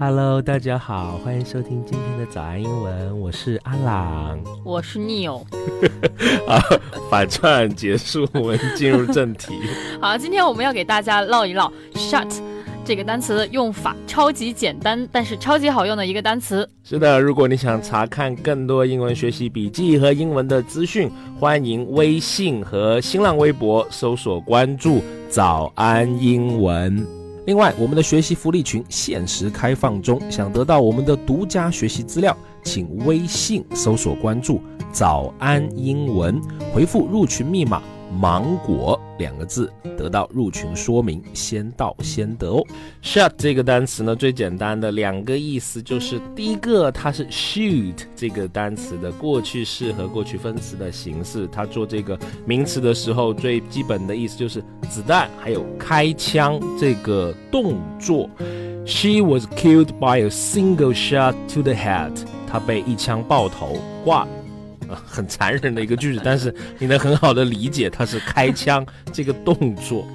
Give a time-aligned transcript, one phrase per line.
[0.00, 5.42] Hello，大家好，欢迎收听今天的早安英文，我是阿朗，我是 Neil。
[6.46, 6.62] 啊，
[7.10, 9.54] 反串结束，我们进入正题。
[10.00, 12.32] 好，今天我们要给大家唠一唠 shut
[12.84, 16.68] 这个单词的用法，超级简单，但是超级好用的一个单词。
[16.84, 21.10] 是的，如果你想查看更多英文学习笔记和英文的资讯，
[21.40, 27.04] 欢迎微信和新浪微博搜索关注“早安英文”。
[27.48, 34.60] 另外，我们的学习福利群限时开放中，想得到我们的独家学习资料，请微信搜索关注
[34.92, 36.38] “早安英文”，
[36.74, 37.80] 回复入群密码。
[38.20, 42.64] 芒果两个字得到入群说明，先到先得哦。
[43.02, 58.28] shut 这个单词呢，最简单的两个意思就是，第一个它是 shoot 这个单词的过去式和过去分词的形式，它做这个名词的时候，最基本的意思就是子弹，还有开枪这个动作。
[58.86, 62.12] She was killed by a single shot to the head，
[62.46, 64.26] 她被一枪爆头挂。
[65.06, 70.06] 很残忍的一个句子，但是你能很好的理解它是开枪 这个动作。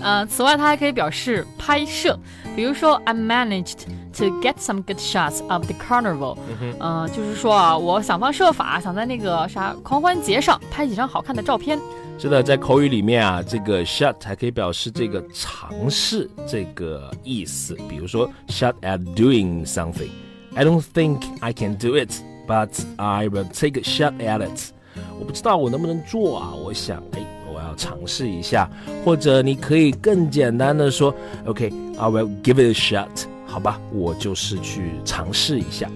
[0.00, 2.18] 呃，此外它还可以表示拍摄，
[2.54, 3.84] 比如说 I managed
[4.18, 6.36] to get some good shots of the carnival。
[6.78, 11.78] 嗯，就是说啊，我想方设法想在那个啥狂欢节上拍几张好看的照片。
[12.20, 20.10] 是的，在口语里面啊，这个 shot 还可以表示这个尝试这个意思，比如说 shot at doing something。
[20.54, 22.10] I don't think I can do it。
[22.48, 24.72] But I will take a shot at it。
[25.20, 26.54] 我不知道我能不能做啊？
[26.54, 27.20] 我想，哎，
[27.52, 28.68] 我要尝试一下。
[29.04, 33.26] 或者你可以更简单的说，OK，I will give it a shot。
[33.46, 35.90] 好吧，我就是去尝试一下。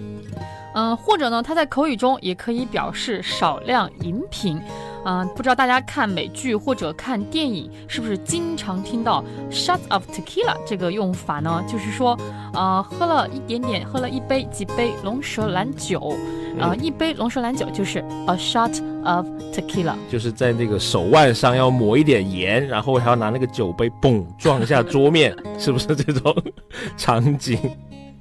[0.75, 4.61] 嗯，或者呢，它在口语中也可以表示少量饮品。
[5.05, 11.61] 嗯，不知道大家看美剧或者看电影是不是经常听到 shot of tequila 这个用法呢？
[11.67, 12.17] 就是说，
[12.53, 16.15] 呃，喝了一点点，喝了一杯几杯龙舌兰酒，
[16.59, 18.71] 呃，一杯龙舌兰酒就是 a shot
[19.03, 26.35] of tequila，就是在那个手腕上要抹一点盐，然后还要拿那个酒杯嘣撞一下桌面， 是不是这种
[26.95, 27.57] 场景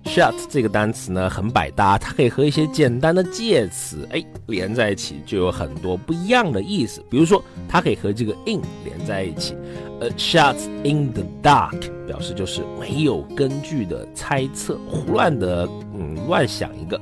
[0.04, 7.00] ？shut 这个单词呢很百搭，它可以和一些简单的介词哎连在一起，就有很多不一样的意思。
[7.08, 9.54] 比如说，它可以和这个 in 连在一起
[10.00, 17.00] ，a shot in the dark 表示就是没有根据的猜测，胡乱的嗯乱想一个。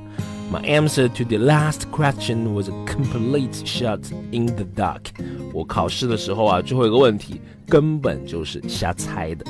[0.51, 4.01] My answer to the last question was a complete shot
[4.33, 5.05] in the dark。
[5.53, 7.39] 我考试的时候啊，最后一个问题
[7.69, 9.45] 根本就是瞎猜的。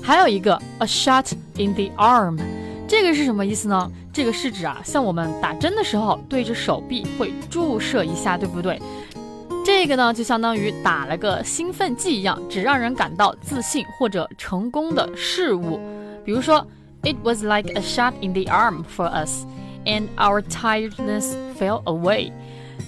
[0.00, 2.38] 还有一个 a shot in the arm。
[2.86, 3.90] 这个是什么意思呢？
[4.12, 8.80] 这个是指啊，像我们打针的时候，对着手臂会注射一下，对不对？
[9.64, 15.80] 这个呢，就相当于打了个兴奋剂一样，只让人感到自信或者成功的事物。
[16.24, 16.64] 比如说
[17.02, 19.44] ，It was like a shot in the arm for us,
[19.84, 22.30] and our tiredness fell away。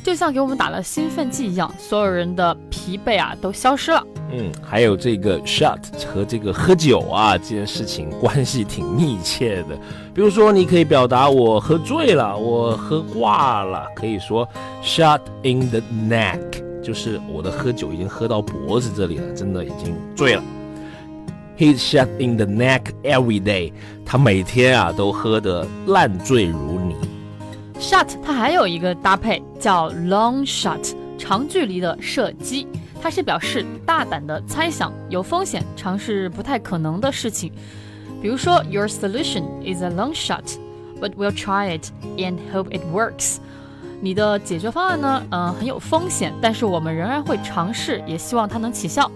[0.02, 4.04] 就像给我们打了兴奋剂一样，所有人的疲惫啊都消失了。
[4.30, 5.78] 嗯，还有这个 shot
[6.12, 9.78] 和这个喝酒啊这件事情关系挺密切的。
[10.12, 14.46] 比如说，你可以表达我喝醉了，我喝挂了，可以说
[14.82, 16.40] shot in the neck，
[16.82, 20.42] 就是我的喝酒已经喝到脖子这里了，真的已经醉了。
[21.57, 23.73] He's shot in the neck every day，
[24.05, 26.95] 他每天啊都喝得烂醉如泥。
[27.79, 32.67] shot 它还有一个搭配叫 long shot，长距离的射击。
[33.01, 37.51] 它是表示大胆的猜想，有风险，尝试不太可能的事情。
[38.21, 40.43] 比如说，Your solution is a long shot,
[40.99, 43.37] but we'll try it and hope it works。
[44.01, 49.09] 你的解决方案呢，嗯，很有风险，但是我们仍然会尝试，也希望它能起效。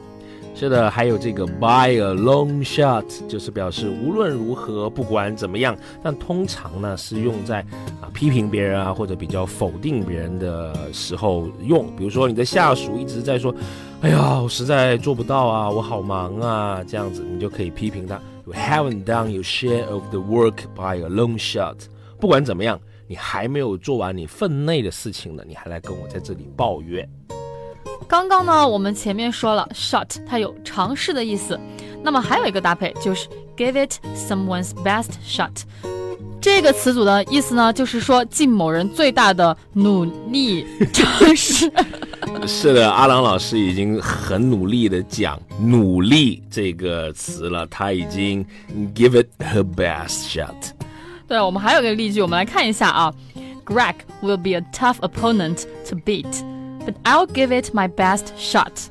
[0.58, 5.76] 是的，还有这个 by a long shot，就是表示无论如何，不管怎么样。
[6.02, 7.60] 但通常呢是用在
[8.00, 11.86] 啊批评别人啊或者比较否定别人的时候用。
[11.94, 13.54] 比如说你的下属一直在说，
[14.00, 18.20] 哎呀，我实在做不到啊，我好忙啊，这样子你就可以批评他。
[18.44, 21.76] You haven't done your share of the work by a long shot。
[22.18, 27.08] 不管怎么样，你还没有做完你分内的事情呢，你还来跟我在这里抱怨。
[28.06, 31.58] 刚刚呢，我们前面说了，shot 它有尝试的意思，
[32.02, 35.50] 那么还有一个搭配就是 give it someone's best shot。
[36.40, 41.70] 这个词组的意思呢，就是说尽某人最大的努力尝试。
[42.46, 48.46] 是的，阿郎老师已经很努力的讲“努力”这个词了，他已经
[48.94, 50.54] give it her best shot。
[51.26, 53.12] 对，我们还有个例句，我们来看一下啊
[53.66, 56.57] ，Greg will be a tough opponent to beat。
[56.86, 58.86] But I'll give it my best shot。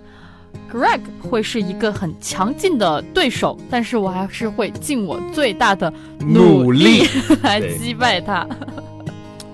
[0.72, 7.04] Greg 会是一个很强劲的对手，但是我还是会尽我最大的努力
[7.42, 8.46] 来击败他。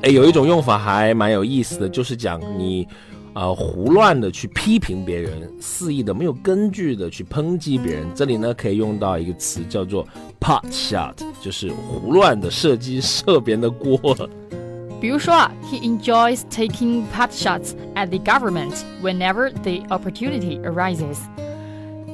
[0.01, 2.87] 哎，有一种用法还蛮有意思的，就是讲你，
[3.33, 8.07] 呃，胡乱的去批评别人，肆意的没有根据的去抨击别人。
[8.15, 10.05] 这里呢，可以用到一个词叫做
[10.39, 13.99] pot shot，就是胡乱的射击射别人的锅。
[15.02, 21.18] 比如说啊，He enjoys taking pot shots at the government whenever the opportunity arises。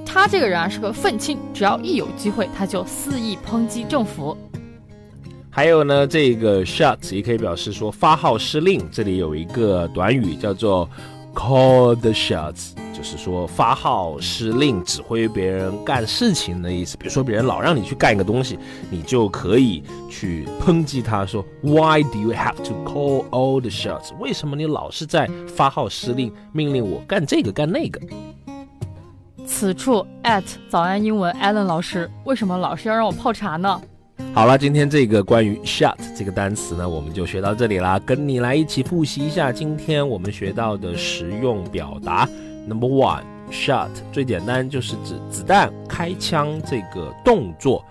[0.05, 4.37] 他这个人啊是个愤青，只要一有机会，他就肆意抨击政府。
[5.51, 8.87] 还有呢，这个 shots 也可以表示说发号施令。
[8.93, 10.89] 这里有一个短语叫做
[11.33, 12.73] call the shots。
[13.00, 16.98] 就是说发号施令、指挥别人干事情的意思。
[16.98, 18.60] 比如说别人老让你去干一个东西，
[18.92, 28.02] 你就可以去抨击他说：“Why do you have to call all the shots？” 为什么你老是在发号施令，命令我干这个干那个？
[29.48, 33.82] 此处 at 早安英文 Allen 老师，为什么老是要让我泡茶呢？
[34.34, 37.98] 好了，今天这个关于 shot 这个单词呢，我们就学到这里啦。
[38.06, 42.28] 跟你来一起复习一下今天我们学到的实用表达。
[42.70, 47.84] Number one, shot 最简单就是指子弹开枪这个动作。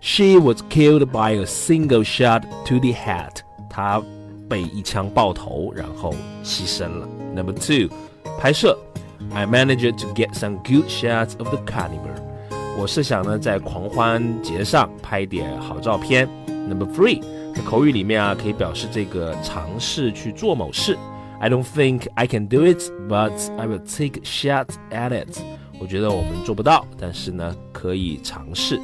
[0.00, 3.40] She was killed by a single shot to the head。
[3.68, 4.02] 她
[4.48, 7.06] 被一枪爆头，然后牺牲了。
[7.34, 7.94] Number two，
[8.40, 8.78] 拍摄。
[9.34, 12.14] I managed to get some good shots of the carnival。
[12.78, 16.26] 我是想呢，在狂欢节上拍点好照片。
[16.46, 17.20] Number three，
[17.54, 20.96] 在口语里面啊，可以表示这个尝试去做某事。
[21.39, 25.39] I don't think I can do it, but I will take a shot at it。
[25.79, 28.79] 我觉得我们做不到，但是呢，可以尝试。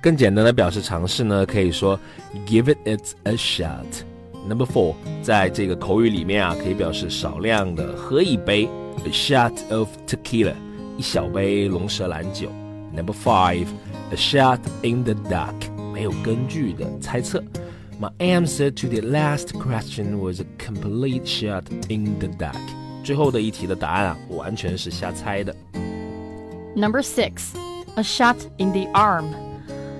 [0.00, 1.98] 更简单的表示尝试呢，可以说
[2.46, 8.68] give it it a shot。Number four，在这个口语里面啊，可以表示少量的喝一杯，
[9.04, 10.54] a shot of tequila，
[10.96, 12.48] 一小杯龙舌兰酒。
[12.94, 15.54] Number five，a shot in the dark，
[15.92, 17.42] 没有根据的猜测。
[18.00, 22.56] My answer to the last question was a complete shot in the dark。
[23.04, 25.54] 最后的一题的答案啊，完全是瞎猜的。
[26.74, 27.54] Number six,
[27.96, 29.26] a shot in the arm。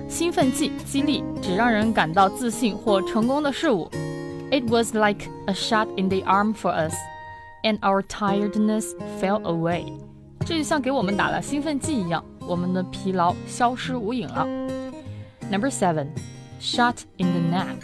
[0.09, 3.89] 兴奋剂、激励，指让人感到自信或成功的事物。
[4.51, 6.93] It was like a shot in the arm for us,
[7.63, 9.85] and our tiredness fell away。
[10.45, 14.45] 这就像给我们打了兴奋剂一样，我们的疲劳消失无影了。
[15.49, 16.07] Number seven。
[16.59, 17.77] shot in the neck，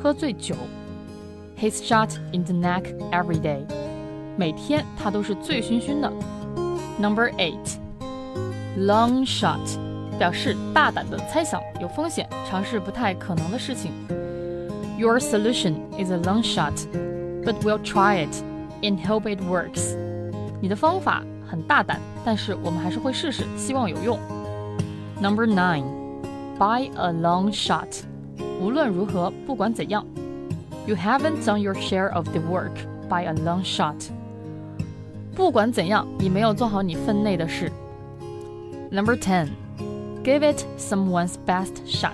[0.00, 0.54] 喝醉酒。
[1.56, 3.64] He's shot in the neck every day，
[4.36, 6.12] 每天他都是醉醺醺的。
[7.00, 9.58] Number eight，long shot，
[10.18, 13.92] 表示大胆的猜想，有风险，尝试不太可能的事情。
[14.98, 18.44] Your solution is a long shot，but we'll try it
[18.82, 19.96] and hope it works。
[20.60, 24.18] 你的方法很大胆，但是我们还是会试试，希望有用。
[25.20, 25.97] Number nine。
[26.58, 28.02] by a long shot。
[28.60, 30.04] 无论如何，不管怎样，
[30.86, 32.74] You haven't done your share of the work
[33.08, 34.10] by a long shot。
[35.34, 37.72] 不管怎样，你没有做好你分内的事。
[38.90, 39.48] Number ten,
[40.22, 42.12] give it someone's best shot。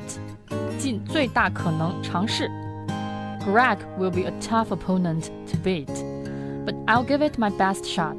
[0.79, 2.51] 尽最大可能尝试。
[3.45, 5.89] Greg will be a tough opponent to beat,
[6.65, 8.17] but I'll give it my best shot.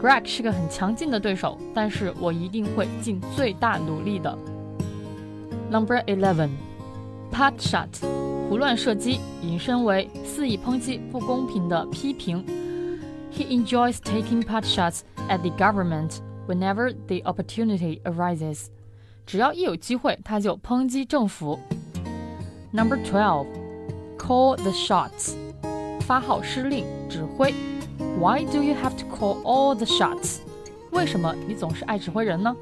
[0.00, 4.36] Greg 是个很强劲的对手，但是我一定会尽最大努力的。
[5.70, 6.50] Number eleven,
[7.32, 7.88] pot shot，
[8.48, 12.44] 胡乱射击，引申为肆意抨击、不公平的批评。
[13.32, 18.66] He enjoys taking pot shots at the government whenever the opportunity arises。
[19.24, 21.58] 只要一有机会，他就抨击政府。
[22.72, 23.46] Number twelve,
[24.18, 25.34] call the shots，
[26.00, 27.54] 发号施令、指挥。
[28.18, 30.40] Why do you have to call all the shots？
[30.90, 32.54] 为什么你总是爱指挥人呢？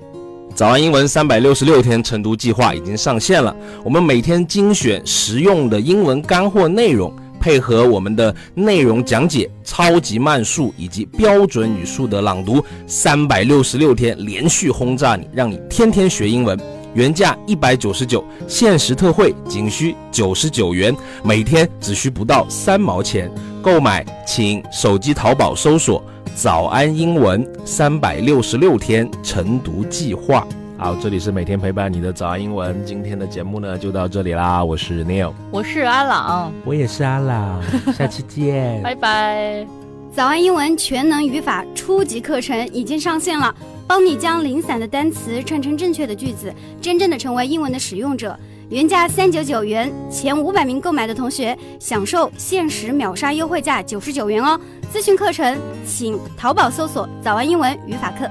[0.55, 3.53] 早安英文三百六十六天晨读计划已经上线了。
[3.83, 16.57] 我们每天精选实用的英文干货内容，配合我们的内容讲解、超级慢速以及标准语速的朗读，三百六十六天连续轰炸你，让你天天学英文。
[16.93, 23.29] 原价一百九十九，限时特惠仅需九十九元，每天只需不到三毛钱。
[23.61, 26.01] 购买请手机淘宝搜索。
[26.35, 30.45] 早安英文三百六十六天晨读计划，
[30.77, 32.75] 好，这里是每天陪伴你的早安英文。
[32.83, 37.63] 今天的节目呢就到这里啦，我是 Neil，我是阿朗，我也是阿朗，
[37.97, 39.65] 下期见，拜拜。
[40.13, 43.55] 早安英文全能语法初级课程已经上线了，
[43.87, 48.37] 帮你将零散的单词串成正确的句子，真正的成为英文的使用者。
[48.69, 54.59] 原价三九九元，前五百名购买的同学享受限时秒杀优惠价九十九元哦。
[54.91, 55.55] 咨询课程
[55.85, 58.27] 请淘宝搜索“早安英文语法课”。